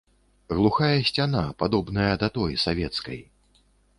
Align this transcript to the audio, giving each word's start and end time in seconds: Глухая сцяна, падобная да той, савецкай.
Глухая 0.59 1.03
сцяна, 1.09 1.43
падобная 1.61 2.09
да 2.25 2.31
той, 2.39 2.51
савецкай. 2.65 3.23